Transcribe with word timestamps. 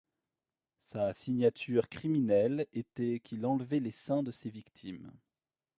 Sa 0.81 1.13
signature 1.13 1.87
criminelle 1.87 2.65
était 2.73 3.19
qu'il 3.23 3.45
enlevait 3.45 3.79
les 3.79 3.91
seins 3.91 4.23
de 4.23 4.31
ses 4.31 4.49
victimes. 4.49 5.11